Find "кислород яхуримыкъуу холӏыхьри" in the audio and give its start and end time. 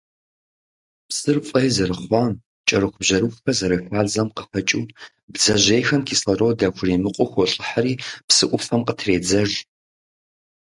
6.07-7.93